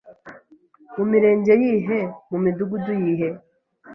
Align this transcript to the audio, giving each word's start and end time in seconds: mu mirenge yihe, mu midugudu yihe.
mu 0.95 1.03
mirenge 1.11 1.53
yihe, 1.63 1.99
mu 2.29 2.37
midugudu 2.43 2.91
yihe. 3.01 3.29